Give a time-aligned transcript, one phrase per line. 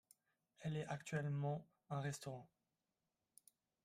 [0.61, 2.49] Elle est actuellement un restaurant.